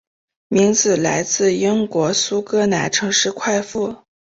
[0.47, 3.97] 名字来自英国苏格兰城市快富。